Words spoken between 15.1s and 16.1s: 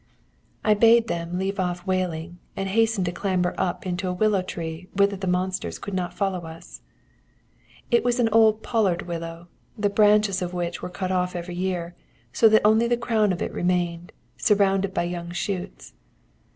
shoots.